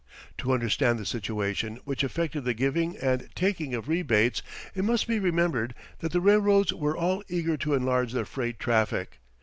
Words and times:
To 0.39 0.51
understand 0.51 0.97
the 0.97 1.05
situation 1.05 1.79
which 1.85 2.03
affected 2.03 2.41
the 2.43 2.55
giving 2.55 2.97
and 2.97 3.29
taking 3.35 3.75
of 3.75 3.87
rebates 3.87 4.41
it 4.73 4.83
must 4.83 5.07
be 5.07 5.19
remembered 5.19 5.75
that 5.99 6.11
the 6.11 6.21
railroads 6.21 6.73
were 6.73 6.97
all 6.97 7.23
eager 7.29 7.55
to 7.57 7.75
enlarge 7.75 8.11
their 8.13 8.25
freight 8.25 8.57
traffic. 8.57 9.19